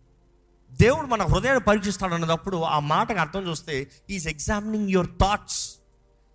[0.73, 5.79] దేవుడు మన హృదయాన్ని పరీక్షిస్తాడు అన్నప్పుడు ఆ మాటకు అర్థం చూస్తే is examining your thoughts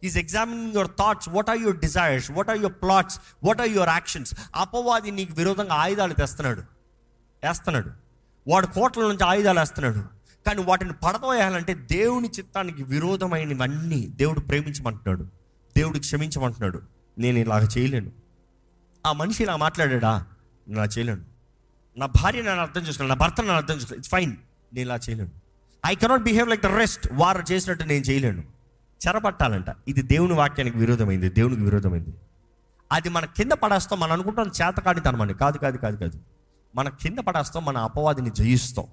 [0.03, 3.89] is examining your thoughts what are your desires what are your plots what are your
[3.89, 6.61] actions అపవాది నీకు విరోధంగా ఆయుధాలు తెస్తున్నాడు.
[7.43, 7.91] వేస్తున్నాడు.
[8.47, 9.99] వాడు కోట్ల నుంచి ఆయుధాలు వేస్తున్నాడు.
[10.45, 15.23] కానీ వాటిని పడదోయాలంటే దేవుని చిత్తానికి విరోధమైనవన్నీ దేవుడు ప్రేమించమంటున్నాడు.
[15.77, 16.81] దేవుడు క్షమించమంటున్నాడు.
[17.17, 18.11] నేను ఇలాగ చేయలేను.
[19.05, 20.17] ఆ మనిషి ఇలా మాట్లాడాడా?
[20.67, 21.25] నేను ఇలా చేయలేను.
[21.97, 24.31] నా భార్య నన్ను అర్థం చేసుకున్నాను నా భర్త నన్ను అర్థం చేసుకోవాలి ఇట్స్ ఫైన్
[24.73, 25.29] నేను ఇలా చేయలేను.
[25.85, 28.56] I cannot behave like the rest వారు చేసినట్టు నేను చేయలేను.
[29.07, 29.65] చెరపట్టాలంట.
[29.87, 32.13] ఇది దేవుని వాక్యానికి విరోధమైంది దేవునికి విరోధమైంది.
[32.91, 36.19] అది మన కింద పడేస్తాం మనం అనుకుంటాం చేతకాడితనం అని కాదు కాదు కాదు కాదు.
[36.75, 38.85] మన కింద పడేస్తాం మన అపవాదిని జయిస్తాం.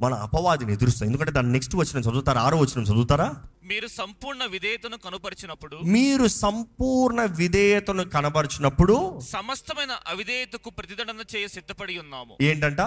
[0.00, 1.08] మన అపవాదిని ఎదురుస్తాం.
[1.08, 2.40] ఎందుకంటే దాన్ని నెక్స్ట్ వచ్చిన చదువుతారా?
[2.42, 3.34] ఆరో వచ్చిన చదువుతారా?
[3.64, 12.36] మీరు సంపూర్ణ విధేయతను కనుపరిచినప్పుడు మీరు సంపూర్ణ విధేయతను కనబరిచినప్పుడు సమస్తమైన అవిధేయతకు ప్రతిదండన చేయ సిద్ధపడి ఉన్నాము.
[12.40, 12.80] ఏంటంట?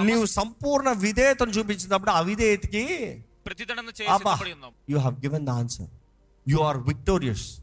[0.00, 2.84] నీవు సంపూర్ణ విధేయతను చూపించినప్పుడు అవిధేయతకి
[3.46, 4.12] ప్రతిదండన
[4.52, 5.88] ఉన్నాము you have given the answer
[6.48, 7.58] you are victorious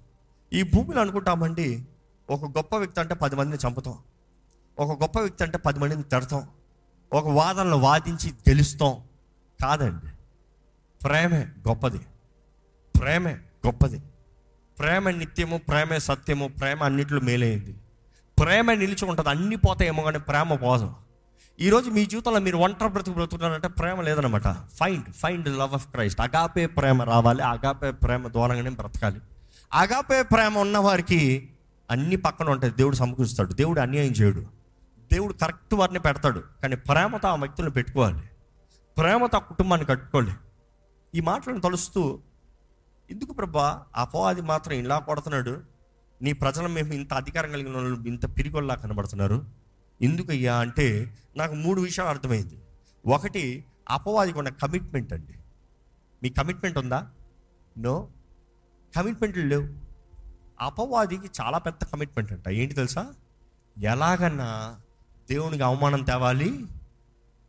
[0.53, 1.85] ఈ భూమిలో అనుకుంటామండి
[2.29, 3.97] ఒక గొప్ప వ్యక్తి అంటే పది మందిని చంపుతాం.
[4.79, 6.47] ఒక గొప్ప వ్యక్తి అంటే పది మందిని తిడతాం.
[7.13, 9.03] ఒక వాదనలో వాదించి గెలుస్తాం.
[9.63, 10.11] కాదండి.
[11.03, 12.00] ప్రేమే గొప్పది.
[13.00, 13.33] ప్రేమే
[13.65, 14.00] గొప్పది.
[14.79, 17.75] ప్రేమ నిత్యము ప్రేమే సత్యము ప్రేమ అన్నిట్లో మేలైంది.
[18.39, 19.29] ప్రేమ నిలిచి ఉంటుంది.
[19.29, 20.93] అన్ని పోతాయేమో కానీ ప్రేమ పోదు.
[21.60, 26.65] ఈరోజు మీ జీవితంలో మీరు ఒంటరి బ్రతుకు బ్రతుకుతున్నారంటే ప్రేమ లేదనమాట find find love of Christ agape
[26.65, 27.43] ప్రేమ రావాలి.
[27.43, 29.22] అగాపే ప్రేమ దూరంగానే బ్రతకాలి.
[29.74, 31.50] అగాపే ప్రేమ ఉన్నవారికి
[31.91, 32.74] అన్ని పక్కన ఉంటాయి.
[32.74, 33.53] దేవుడు సమకూరుస్తాడు.
[33.53, 34.46] దేవుడు అన్యాయం చేయడు.
[35.13, 36.43] దేవుడు కరెక్ట్ వారిని పెడతాడు.
[36.62, 38.20] కానీ ప్రేమతో ఆ వ్యక్తులను పెట్టుకోవాలి.
[38.98, 40.31] ప్రేమతో ఆ కుటుంబాన్ని కట్టుకోవాలి.
[41.15, 42.20] ఈ మాటలను తలుస్తూ
[43.12, 43.81] ఎందుకు ప్రభా?
[43.96, 45.62] అపవాది మాత్రం ఇలా కొడుతున్నాడు.
[46.22, 49.60] నీ ప్రజలు మేము ఇంత అధికారం కలిగిన వాళ్ళు ఇంత పిరిగొల్లా కనబడుతున్నారు.
[50.01, 52.62] ఎందుకయ్యా అంటే నాకు మూడు విషయాలు అర్థమైంది.
[53.08, 55.34] ఒకటి అపవాదికి ఉన్న కమిట్మెంట్ అండి.
[56.24, 57.07] మీ కమిట్మెంట్ ఉందా?
[57.77, 58.09] నో
[58.96, 59.70] కమిట్మెంట్లు లేవు.
[60.61, 62.50] అపవాదికి చాలా పెద్ద కమిట్మెంట్ అంట.
[62.50, 63.14] ఏంటి తెలుసా?
[63.79, 64.79] ఎలాగన్నా
[65.29, 66.66] దేవునికి అవమానం తేవాలి.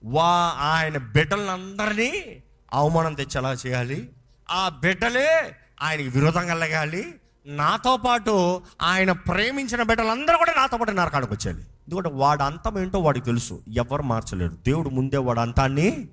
[0.05, 4.11] వా ఆయన బిడ్డలందరినీ అవమానం తెచ్చేలా చేయాలి.
[4.51, 7.15] ఆ బిడ్డలే ఆయనకి విరోధంగా లగాలి
[7.47, 11.67] నాతో పాటు ఆయన ప్రేమించిన బిడ్డలందరూ కూడా నాతో పాటు నరకానికి వచ్చేయాలి.
[11.83, 13.62] ఎందుకంటే వాడు అంతం ఏంటో వాడికి తెలుసు.
[13.68, 14.53] ఎవరు మార్చలేరు.
[14.53, 16.09] దేవుడు ముందే వాడు అంతాన్ని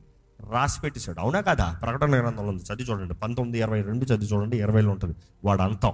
[0.52, 1.80] రాసిపెట్టేశాడు అవునా కదా?
[1.82, 2.64] ప్రకటన గ్రంథంలో ఉంది.
[2.64, 3.14] చదివి చూడండి.
[3.14, 4.58] పంతొమ్మిది ఇరవై రెండు చదివి చూడండి.
[4.58, 5.16] ఇరవైలో ఉంటుంది.
[5.46, 5.94] వాడు అంతం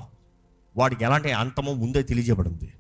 [0.77, 2.73] వాడికి ఎలాంటి అంతమో ముందే తెలియజేయబడింది.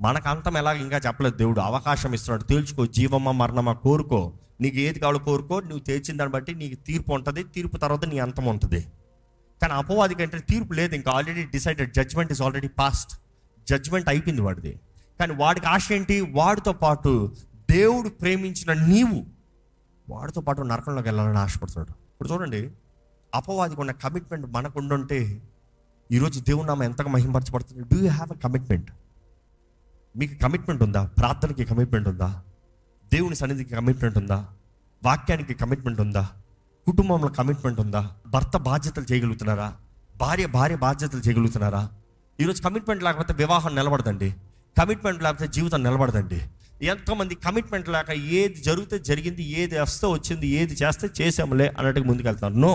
[0.00, 1.60] మనకు అంతం ఎలాగ ఇంకా చెప్పలేదు దేవుడు.
[1.60, 2.42] అవకాశం ఇస్తున్నాడు.
[2.42, 2.86] తేల్చుకో.
[2.86, 4.32] జీవమా మరణమా కోరుకో.
[4.60, 5.60] నీకు ఏది కావాలో కోరుకో.
[5.60, 7.42] నువ్వు తేల్చిన దాన్ని బట్టి నీకు తీర్పు ఉంటుంది.
[7.42, 8.80] తీర్పు తర్వాత నీ అంతం ఉంటుంది.
[9.62, 10.94] కానీ అపవాదికి అంటే తీర్పు లేదు.
[10.94, 13.20] ఇంకా already decided judgement is already passed
[13.68, 14.80] judgement అయిపోయింది వాడిది.
[15.20, 16.20] కానీ వాడికి ఆశ ఏంటి?
[16.20, 17.12] వాడితో పాటు
[17.70, 19.18] దేవుడు ప్రేమించిన నీవు
[20.08, 21.90] వాడితో పాటు నరకంలోకి వెళ్ళాలని ఆశపడుతున్నాడు.
[21.90, 22.70] ఇప్పుడు చూడండి
[23.34, 25.42] అపవాదికి ఉన్న కమిట్మెంట్ మనకు ఉండుంటే
[26.12, 27.82] ఈరోజు దేవుడు నామ ఎంతగా మహింపరచబడుతుంది?
[27.94, 28.90] Do you have a commitment
[30.16, 31.06] మీకు కమిట్మెంట్ ఉందా?
[31.18, 32.42] ప్రార్థనకి కమిట్మెంట్ ఉందా?
[33.12, 34.48] దేవుని సన్నిధికి కమిట్మెంట్ ఉందా?
[35.04, 36.28] వాక్యానికి కమిట్మెంట్ ఉందా?
[36.86, 38.16] కుటుంబంలో కమిట్మెంట్ ఉందా?
[38.26, 39.68] భర్త బాధ్యతలు చేయగలుగుతున్నారా?
[40.16, 41.90] భార్య భార్య బాధ్యతలు చేయగలుగుతున్నారా?
[42.40, 44.34] ఈరోజు కమిట్మెంట్ లేకపోతే వివాహం నిలబడదండి.
[44.78, 46.40] కమిట్మెంట్ లేకపోతే జీవితం నిలబడదండి.
[46.82, 52.72] ఎంతోమంది కమిట్మెంట్ లేక ఏది జరిగితే జరిగింది ఏది వస్తే వచ్చింది ఏది చేస్తే చేసాములే అన్నట్టుగా ముందుకెళ్తున్నారు నో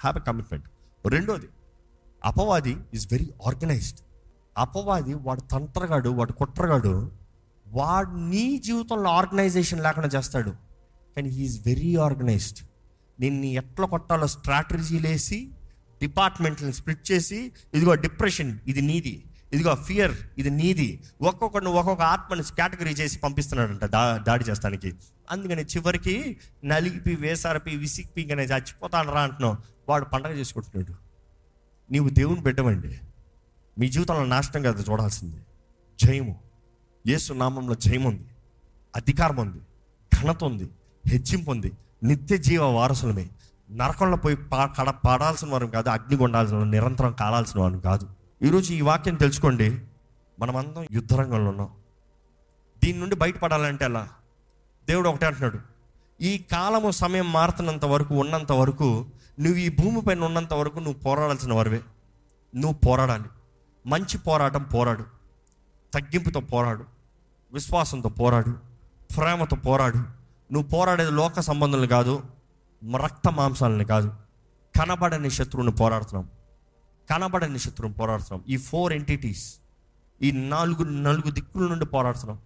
[0.00, 0.66] హ్యావ్ ఎ కమిట్మెంట్.
[1.06, 1.48] రెండోది
[2.24, 4.00] అపవాది ఈజ్ వెరీ ఆర్గనైజ్డ్
[4.58, 7.12] అపవాది వాడు తంత్రగాడు వాడు కుట్రగాడు
[7.66, 10.52] వాడు నీ జీవితంలో ఆర్గనైజేషన్ లేకుండా చేస్తాడు.
[11.16, 12.58] కానీ హీఈస్ వెరీ ఆర్గనైజ్డ్
[13.20, 15.50] నిన్ను ఎట్లా కొట్టాలో స్ట్రాటజీ వేసి
[16.00, 19.14] డిపార్ట్మెంట్లను స్ప్లిట్ చేసి ఇదిగో డిప్రెషన్ ఇది నీది.
[19.52, 24.92] ఇదిగో ఫియర్ ఇది నీది ఒక్కొక్కడిని ఒక్కొక్క ఆత్మని కేటగిరీ చేసి పంపిస్తున్నాడంట దా దాడి చేస్తానికి.
[25.30, 29.56] అందుకని చివరికి నలిపి వేసారపి విసిక్పి ఇంకా చచ్చిపోతాను రా అంటున్నావు.
[29.88, 30.94] వాడు పండగ చేసుకుంటున్నాడు.
[31.92, 32.98] నీవు దేవుని పెట్టవండి
[33.78, 35.36] మీ జీవితంలో నాశనం కాదు చూడాల్సింది.
[36.04, 36.40] జయము.
[37.06, 38.26] యేసు నామంలో జయం ఉంది.
[38.96, 39.58] అధికారం ఉంది.
[40.22, 40.70] ఘనత ఉంది.
[41.06, 41.72] హెచ్చింపు ఉంది.
[42.04, 43.28] నిత్య జీవ వారసులమే.
[43.70, 48.15] నరకంలో పోయి పా కడ పాడాల్సిన వారు కాదు అగ్ని కొండాల్సిన నిరంతరం కాలాల్సిన వారు కాదు.
[48.42, 49.80] ఈరోజు ఈ వాక్యం తెలుసుకోండి.
[50.40, 51.70] మనమందరం యుద్ధరంగంలో ఉన్నాం.
[52.84, 54.08] దీని నుండి బయటపడాలంటే ఎలా?
[54.88, 55.58] దేవుడు ఒకటే అంటున్నాడు.
[56.20, 59.06] ఈ కాలము సమయం మారుతున్నంత వరకు ఉన్నంత వరకు
[59.40, 61.80] నువ్వు ఈ భూమిపైన ఉన్నంత వరకు నువ్వు పోరాడాల్సిన వరవే.
[62.56, 63.24] నువ్వు పోరాడాలి.
[63.86, 65.04] మంచి పోరాటం పోరాడు.
[65.94, 66.84] తగ్గింపుతో పోరాడు.
[67.52, 68.50] విశ్వాసంతో పోరాడు.
[69.16, 69.96] ప్రేమతో పోరాడు.
[70.52, 72.22] నువ్వు పోరాడేది లోక సంబంధాలు కాదు
[72.96, 74.14] రక్త మాంసాలని కాదు.
[74.80, 76.28] కనబడని శత్రువుని పోరాడుతున్నాం.
[77.10, 78.44] కనబడని శత్రువుని పోరాడుతున్నాం.
[78.48, 79.54] ఈ ఫోర్ ఎంటిటీస్
[80.22, 82.38] ఈ నాలుగు నలుగు దిక్కుల నుండి పోరాడుతున్నాం.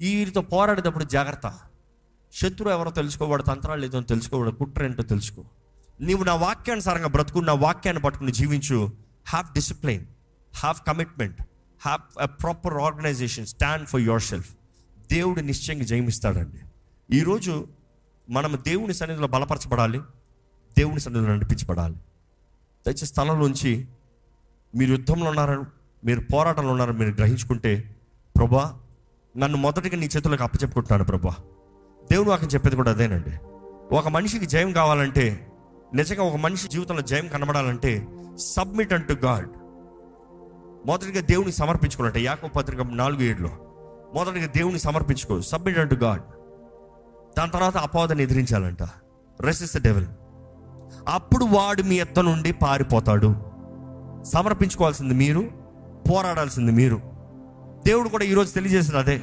[0.00, 1.58] వీరితో పోరాడేటప్పుడు జాగ్రత్త.
[2.32, 5.44] శత్రువు ఎవరో తెలుసుకోవాడు తంత్రాలు ఏదో తెలుసుకోవాడు కుట్ర ఏంటో తెలుసుకో.
[6.00, 8.92] నీవు నా వాక్యానుసారంగా బ్రతుకు నా వాక్యాన్ని పట్టుకుని జీవించు.
[9.26, 10.06] Have discipline
[10.54, 11.42] have commitment
[11.80, 14.50] have a proper organisation stand for yourself
[15.12, 16.58] దేవుడు నిశ్చయంగా జయమిస్తాడండి.
[17.16, 17.68] ఈరోజు
[18.30, 20.00] మనం దేవుని సన్నిధిలో బలపరచబడాలి
[20.78, 21.96] దేవుని సన్నిధిలో నడిపించబడాలి.
[22.86, 23.88] దయచేసి స్థలంలోంచి
[24.74, 25.62] మీరు యుద్ధంలో ఉన్నారని
[26.04, 27.96] మీరు పోరాటంలో ఉన్నారని మీరు గ్రహించుకుంటే
[28.36, 28.78] ప్రభా
[29.36, 31.34] నన్ను మొదటిగా నీ చేతులకు అప్పచెప్పుకుంటున్నాను ప్రభా.
[32.10, 33.34] దేవుడు వాకని చెప్పేది కూడా అదేనండి.
[33.94, 35.52] ఒక మనిషికి జయం కావాలంటే
[35.94, 38.06] నిజంగా ఒక మనిషి జీవితంలో జయం కనబడాలంటే
[38.38, 39.48] సబ్మిట్ అంటు గాడ్
[40.86, 43.50] మొదటిగా దేవుని సమర్పించుకోవాలంటే యాకో పత్రిక నాలుగు ఏడులో
[44.14, 46.22] మొదటిగా దేవుని సమర్పించుకో సబ్మిట్ అంటు గాడ్
[47.38, 48.82] దాని తర్వాత అపవాదాన్ని ఎదిరించాలంట.
[49.40, 50.06] రెసిస్ ద డెవల్
[51.08, 53.34] అప్పుడు వాడు మీ ఎత్త నుండి పారిపోతాడు.
[54.24, 55.50] సమర్పించుకోవాల్సింది మీరు
[56.10, 57.00] పోరాడాల్సింది మీరు.
[57.86, 59.22] దేవుడు కూడా ఈరోజు తెలియజేసింది అదే.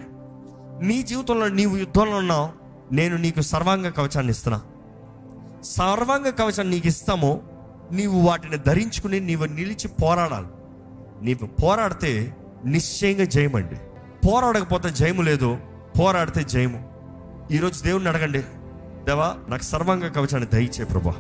[0.82, 2.49] నీ జీవితంలో నీవు యుద్ధంలో ఉన్నావు
[2.93, 4.62] నేను నీకు సర్వాంగ కవచాన్ని ఇస్తున్నా.
[5.63, 7.39] సర్వాంగ కవచాన్ని నీకు ఇస్తామో
[7.91, 10.47] నీవు వాటిని ధరించుకుని నీవు నిలిచి పోరాడాలి.
[11.21, 13.75] నీవు పోరాడితే నిశ్చయంగా జయమండి.
[14.28, 15.58] పోరాడకపోతే జయము లేదు
[15.99, 16.89] పోరాడితే జయము.
[17.51, 18.39] ఈరోజు దేవుణ్ణి అడగండి
[19.04, 21.13] దేవా నాకు సర్వాంగ కవచాన్ని దయచే ప్రభా.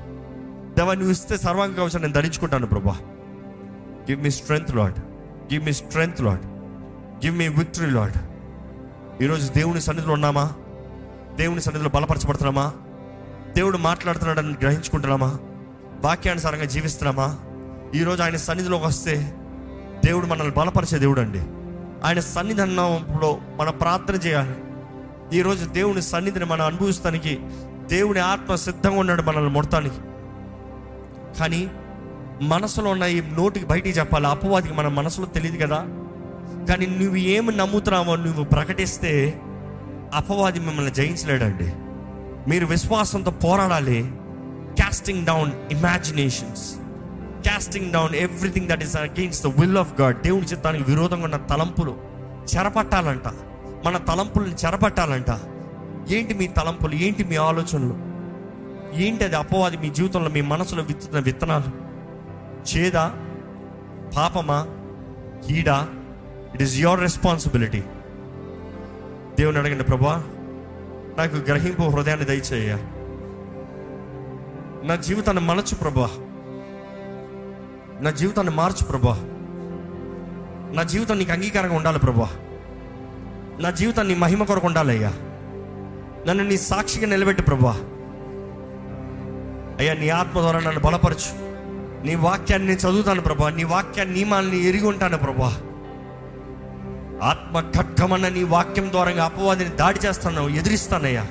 [0.77, 2.97] దేవా నువ్వు ఇస్తే సర్వాంగ కవచం నేను ధరించుకుంటాను ప్రభా.
[4.11, 4.99] Give me strength Lord
[5.53, 6.45] give me strength Lord
[7.25, 8.13] give me victory Lord
[9.23, 10.53] ఈరోజు దేవుని సన్నిధిలో ఉన్నామా?
[11.35, 12.73] దేవుని సన్నిధిలో బలపరచబడుతున్నామా?
[13.57, 15.37] దేవుడు మాట్లాడుతున్నాడని గ్రహించుకుంటున్నామా?
[16.01, 17.37] వాక్యానుసారంగా జీవిస్తున్నామా?
[17.95, 19.33] ఈరోజు ఆయన సన్నిధిలోకి వస్తే
[20.05, 21.39] దేవుడు మనల్ని బలపరిచే దేవుడు అండి
[22.07, 24.55] ఆయన సన్నిధి అన్నప్పుడు మనం ప్రార్థన చేయాలి.
[25.37, 27.39] ఈరోజు దేవుని సన్నిధిని మనం అనుభవిస్తానికి
[27.85, 29.99] దేవుని ఆత్మ సిద్ధంగా ఉన్నాడు మనల్ని ముడతానికి.
[31.39, 31.69] కానీ
[32.41, 34.27] మనసులో ఉన్న ఈ నోటికి బయటికి చెప్పాలి.
[34.27, 35.77] అపవాదికి మన మనసులో తెలియదు కదా.
[36.69, 39.41] కానీ నువ్వు ఏమి నమ్ముతున్నావో నువ్వు ప్రకటిస్తే
[40.13, 41.73] అపవాది మిమ్మల్ని జయించలేడండి.
[42.49, 44.11] మీరు విశ్వాసంతో పోరాడాలి.
[44.81, 46.75] Casting down imaginations
[47.47, 51.97] casting down everything that is against the will of God దేవుని చిత్తానికి విరోధంగా ఉన్న తలంపులు
[52.55, 53.27] చెరపట్టాలంట.
[53.85, 55.39] మన తలంపులను చెరపట్టాలంట.
[56.09, 56.95] ఏంటి మీ తలంపులు?
[56.95, 58.14] ఏంటి మీ ఆలోచనలు?
[58.95, 61.85] ఏంటి అది అపవాది మీ జీవితంలో మీ మనసులో విత్తుతున్న విత్తనాలు?
[62.77, 63.13] చేదా?
[64.17, 64.67] పాపమా?
[65.47, 65.87] కీడా?
[66.53, 67.83] ఇట్ ఈస్ యువర్ రెస్పాన్సిబిలిటీ
[69.39, 70.23] దేవుని అడగండి ప్రభా
[71.17, 72.77] నాకు గ్రహింపు హృదయాన్ని దయచేయ
[74.83, 76.09] నా జీవితాన్ని మలచు ప్రభా.
[78.01, 79.19] నా జీవితాన్ని మార్చు ప్రభా.
[80.73, 82.29] నా జీవితం నీకు అంగీకారంగా ఉండాలి ప్రభా.
[83.59, 85.09] నా జీవితాన్ని మహిమ కొరకు ఉండాలయ్యా.
[86.27, 87.79] నన్ను నీ సాక్షిగా నిలబెట్టు ప్రభా.
[89.79, 91.45] అయ్యా నీ ఆత్మ ద్వారా నన్ను బలపరచు.
[92.05, 93.49] నీ వాక్యాన్ని నేను చదువుతాను ప్రభా.
[93.49, 95.57] నీ వాక్యాన్ని నియమాలని ఎరిగి ఉంటాను ప్రభా.
[97.23, 101.25] ఆత్మ ఖడ్గమన్న నీ వాక్యం ద్వారా అపవాదిని దాడి చేస్తాను ఎదిరిస్తానయ్యా.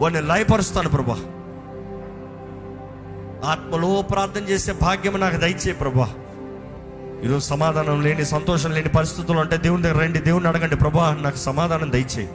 [0.00, 1.14] వాడిని లయపరుస్తాను ప్రభా.
[3.50, 6.14] ఆత్మలో ప్రార్థన చేసే భాగ్యం నాకు దయచే ప్రభా.
[7.24, 11.92] ఈరోజు సమాధానం లేని సంతోషం లేని పరిస్థితులు అంటే దేవుని దగ్గర రండి దేవుని అడగండి ప్రభా నాకు సమాధానం
[11.92, 12.28] దయచేయి.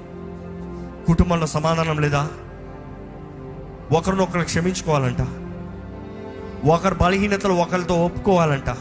[1.08, 2.30] కుటుంబంలో సమాధానం లేదా?
[3.92, 5.22] ఒకరినొకరు క్షమించుకోవాలంట.
[6.68, 8.76] ఒకరి బలహీనతలు ఒకరితో ఒప్పుకోవాలంట.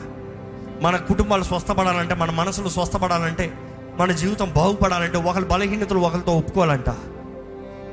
[0.83, 3.53] మన కుటుంబాలు స్వస్థపడాలంటే మన మనసులు స్వస్థపడాలంటే
[3.97, 6.91] మన జీవితం బాగుపడాలంటే ఒకరి బలహీనతలు ఒకరితో ఒప్పుకోవాలంట.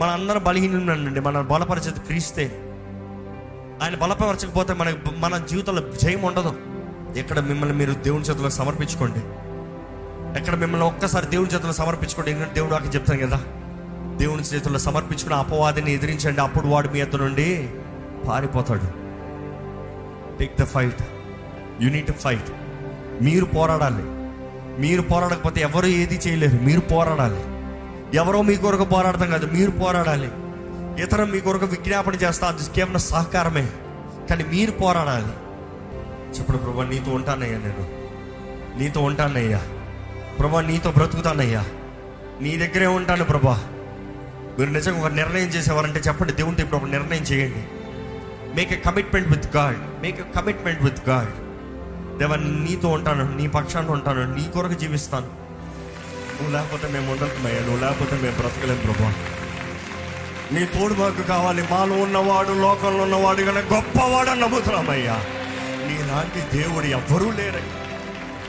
[0.02, 2.52] మన అందరం బలహీనండి మన బలపరిచేది క్రీస్తే.
[3.84, 6.54] ఆయన బలపరచకపోతే మన మన జీవితంలో జయం ఉండదు.
[7.18, 9.20] ఎక్కడ మిమ్మల్ని మీరు దేవుని చేతిలో సమర్పించుకోండి.
[10.40, 12.32] ఎక్కడ మిమ్మల్ని ఒక్కసారి దేవుని చేతిలో సమర్పించుకోండి.
[12.32, 13.40] ఎందుకంటే దేవుడు ఆకి చెప్తాను కదా.
[14.18, 16.42] దేవుని చేతుల్లో సమర్పించుకుని అపవాదిని ఎదిరించండి.
[16.42, 17.70] అప్పుడు వాడు మీ అతను నుండి
[18.28, 19.06] పారిపోతాడు.
[20.38, 21.02] Take the fight
[21.82, 22.52] unit fight
[23.22, 24.04] మీరు పోరాడాలి.
[24.82, 26.64] మీరు పోరాడకపోతే ఎవరు ఏది చేయలేరు.
[26.64, 27.42] మీరు పోరాడాలి.
[28.18, 29.54] ఎవరో మీ కొరకు పోరాడతాం కాదు.
[29.54, 30.32] మీరు పోరాడాలి.
[31.04, 32.48] ఇతరం మీ కొరకు విజ్ఞాపన చేస్తా.
[32.48, 33.70] అది కేవలం సహకారమే.
[34.30, 35.34] కానీ మీరు పోరాడాలి.
[36.38, 37.88] చెప్పడు ప్రభా నీతో ఉంటానయ్యా నేను.
[38.80, 39.62] నీతో ఉంటానయ్యా.
[40.40, 41.64] ప్రభా నీతో బ్రతుకుతానయ్యా.
[42.42, 43.64] నీ దగ్గరే ఉంటాను ప్రభా.
[44.60, 47.68] మీరు నిజంగా ఒక నిర్ణయం చేసేవారంటే చెప్పండి దేవునితో ఇప్పుడు ఒక నిర్ణయం చేయండి.
[48.56, 51.30] Make a commitment with God make a commitment with God
[52.20, 55.26] దేవ నీతో ఉంటాను నీ పక్షాన్ని ఉంటాను నీ కొరకు జీవిస్తాను.
[55.26, 59.14] నువ్వు లేకపోతే మేము ఉండలేమయ్యా నువ్వు లేకపోతే మేము బ్రతకలేం ప్రభా.
[60.52, 65.26] నీ తోడు మాకు కావాలి మాలో ఉన్నవాడు లోకంలో ఉన్నవాడు కానీ గొప్పవాడు నమ్ముతున్నామయ్యా.
[65.88, 67.86] నీలాంటి దేవుడు ఎవ్వరూ లేరయ్యా.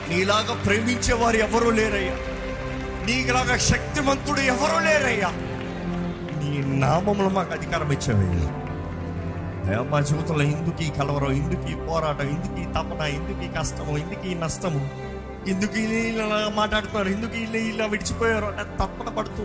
[0.09, 2.15] నీలాగా ప్రేమించేవారు ఎవరూ లేరయ్యా.
[3.05, 5.31] నీకులాగా శక్తిమంతుడు ఎవరూ లేరయ్యా.
[6.47, 11.31] నీ నామంలో మాకు అధికారం ఇచ్చావయ్యా మా జీవితంలో ఎందుకు ఈ కలవరం?
[11.31, 12.27] ఎందుకు ఈ పోరాటం?
[12.35, 13.01] ఎందుకు ఈ తపన?
[13.17, 13.97] ఎందుకు ఈ కష్టము?
[13.97, 14.81] ఎందుకు ఈ నష్టము?
[15.51, 17.09] ఎందుకు ఇలా మాట్లాడుతున్నారు?
[17.09, 18.45] ఎందుకు వీళ్ళు ఇలా విడిచిపోయారు?
[18.45, 19.43] అంటే తప్పన పడుతూ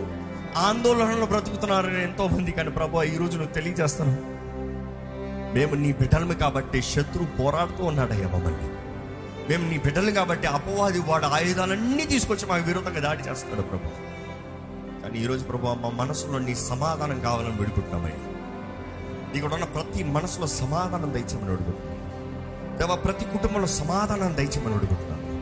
[0.67, 4.15] ఆందోళనలో బ్రతుకుతున్నారు ఎంతో మంది కానీ ప్రభు ఈ రోజు నువ్వు తెలియజేస్తాను
[5.55, 8.69] మేము నీ బిడ్డలమే కాబట్టి శత్రు పోరాడుతూ ఉన్నాడయ్యా మమ్మల్ని.
[9.49, 13.89] మేము నీ బిడ్డలు కాబట్టి అపవాది వాడు ఆయుధాలన్నీ తీసుకొచ్చి మాకు విరోధంగా దాడి చేస్తున్నాడు ప్రభు.
[15.15, 18.17] ఈరోజు ప్రభు మా మనసులో నీ సమాధానం కావాలని వేడుకుంటున్నామయ్యా.
[19.35, 22.77] ఇక్కడ ఉన్న ప్రతి మనసులో సమాధానం దయచేమని వేడుకుంటున్నాం.
[22.77, 25.41] దేవా ప్రతి కుటుంబంలో సమాధానం దయచేమని అడుగుతున్నాను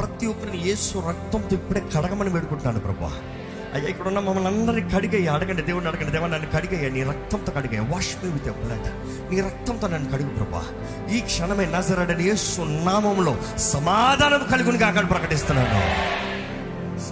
[0.00, 3.12] ప్రతి ఒక్కరిని ఏసు రక్తంతో ఇప్పుడే కడగమని వేడుకుంటున్నాను ప్రభా.
[3.74, 5.32] అయ్యా ఇక్కడ ఉన్న మమ్మల్ని అందరినీ కడిగయ్యా.
[5.32, 6.12] అడగండి దేవుడిని అడగండి.
[6.12, 6.90] దేవా నన్ను కడిగయ్యా.
[6.90, 7.82] నీ రక్తంతో కడిగయ్యా.
[7.82, 8.86] వాష్ మీ విత్ బ్లడ్
[9.34, 10.64] నీ రక్తంతో నన్ను కడుగు ప్రభా.
[11.12, 16.23] ఈ క్షణమే నజరడని యేసు నామంలో సమాధానం కలుగుని అక్కడ ప్రకటిస్తున్నాను.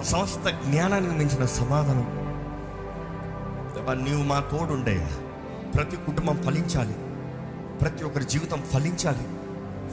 [0.03, 2.23] సమస్త జ్ఞానానికి మించిన సమాధానం.
[4.05, 5.07] నీవు మా తోడుండే
[5.75, 6.93] ప్రతి కుటుంబం ఫలించాలి.
[7.77, 9.27] ప్రతి ఒక్కరి జీవితం ఫలించాలి.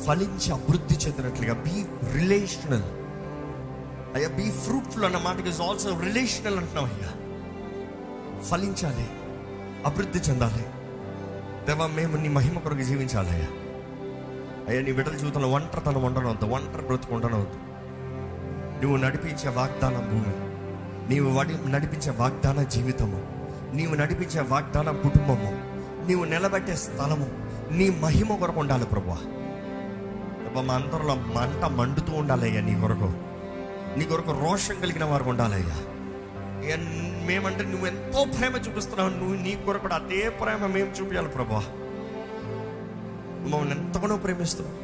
[0.04, 2.82] ఫలించి అభివృద్ధి చెందినట్లుగా బీ రిలేషనల్
[4.14, 7.12] అయ్యా బీ ఫ్రూట్ఫుల్ అన్న మాటకి ఇస్ ఆల్సో రిలేషనల్ అంటున్నాం అయ్యా.
[8.42, 9.08] ఫలించాలి.
[9.86, 10.64] అభివృద్ధి చెందాలి.
[11.66, 13.46] దేవా మేము నీ మహిమ కొరకు జీవించాలి అయ్యా.
[14.68, 16.44] అయ్యా నీ బిడ్డల జీవితంలో ఒంటరితనం ఉండనవద్దు.
[16.44, 17.69] ఒంటరి బ్రతుకు ఉండనవద్దు.
[18.80, 20.50] నువ్వు నడిపించే వాగ్దానం భూమి.
[21.10, 23.22] నీవు వడి నడిపించే వాగ్దాన జీవితము.
[23.74, 25.50] నీవు నడిపించే వాగ్దాన కుటుంబము.
[26.06, 27.26] నీవు నిలబెట్టే స్థలము.
[27.70, 29.18] నీ మహిమ కొరకు ఉండాలి ప్రభా
[30.62, 33.12] మా అందరిలో మంట మండుతూ ఉండాలయ్యా నీ కొరకు.
[33.98, 35.76] నీ కొరకు రోషం కలిగిన వారు ఉండాలయ్యా.
[37.26, 39.10] మేమంటే నువ్వు ఎంతో ప్రేమ చూపిస్తున్నావు.
[39.10, 41.64] నువ్వు నీ కొరకు కూడా అదే ప్రేమ మేము చూపించాలి ప్రభా
[43.42, 44.78] మమ్మల్ని ఎంతగానో ప్రేమిస్తున్నావు.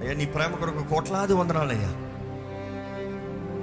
[0.00, 2.03] అయ్యా నీ ప్రేమ కొరకు కోట్లాది వందనాలయ్యా.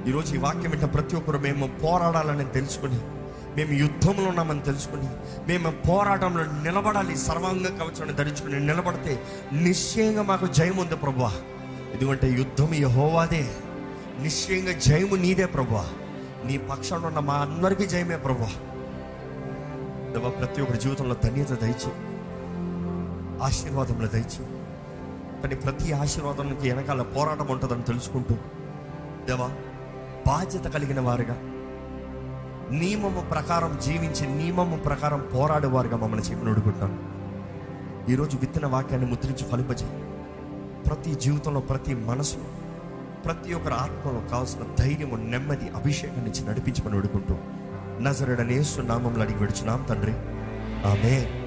[0.08, 3.00] ఈరోజు ఈ వాక్యం వింటే ప్రతి ఒక్కరు మేము పోరాడాలని తెలుసుకుని
[3.58, 5.08] మేము యుద్ధంలో ఉన్నామని తెలుసుకుని
[5.48, 9.14] మేము పోరాటంలో నిలబడాలి సర్వాంగ కవచాన్ని ధరించుకుని నిలబడితే
[9.64, 11.32] నిశ్చయంగా మాకు జయం ఉంది ప్రభా
[11.94, 13.44] ఎందుకంటే యుద్ధం యహోవాదే.
[14.22, 15.84] నిశ్చయంగా జయము నీదే ప్రభా
[16.46, 18.50] నీ పక్షంలో ఉన్న మా అందరికీ జయమే ప్రభా
[20.14, 21.92] దేవా ప్రతి ఒక్కరి జీవితంలో ధన్యత దయచు
[23.44, 24.44] ఆశీర్వాదంలో దయచు
[25.42, 28.36] కానీ ప్రతి ఆశీర్వాదానికి వెనకాల పోరాటం ఉంటుందని తెలుసుకుంటూ
[29.28, 29.48] దేవా
[30.27, 31.34] బాధ్యత కలిగిన వారుగా.
[32.71, 37.12] నియమము ప్రకారం జీవించి నియమము ప్రకారం పోరాడేవారుగా మమ్మల్ని చెప్పి అడుగుంటాను
[38.12, 39.91] ఈరోజు విత్తన వాక్యాన్ని ముద్రించి ఫలింపజేయి.
[40.84, 42.43] ప్రతి జీవితంలో ప్రతి మనసులో
[43.25, 47.36] ప్రతి ఒక్కరి ఆత్మలో కావాల్సిన ధైర్యము నెమ్మది అభిషేకం నుంచి నడిపించమని అడుగుంటూ
[48.01, 50.12] నజరడనేసు నామంలో అడిగి విడుచున్నాం తండ్రి.
[50.88, 51.40] ఆమె